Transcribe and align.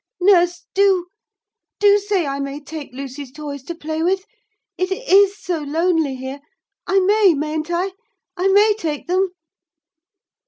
'Nurse, 0.19 0.65
do 0.73 1.09
do 1.79 1.99
say 1.99 2.25
I 2.25 2.39
may 2.39 2.59
take 2.59 2.89
Lucy's 2.91 3.31
toys 3.31 3.61
to 3.65 3.75
play 3.75 4.01
with; 4.01 4.25
it 4.75 4.91
is 4.91 5.37
so 5.37 5.59
lonely 5.59 6.15
here. 6.15 6.39
I 6.87 6.99
may, 7.01 7.35
mayn't 7.35 7.69
I? 7.69 7.91
I 8.35 8.47
may 8.47 8.73
take 8.79 9.05
them?' 9.05 9.29